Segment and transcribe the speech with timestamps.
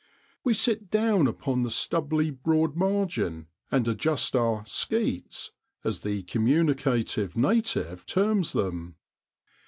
[0.43, 5.51] we sit down upon the stubbly broad margin and adjust our 'skeets,'
[5.83, 8.95] as the communicative native terms them.